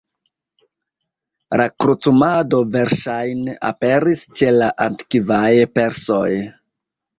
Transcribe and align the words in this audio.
La 1.61 1.67
krucumado 1.83 2.63
verŝajne 2.77 3.55
aperis 3.71 4.25
ĉe 4.41 4.51
la 4.59 4.73
antikvaj 4.89 5.47
persoj. 5.77 6.27